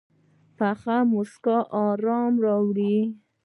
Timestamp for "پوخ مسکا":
0.57-1.57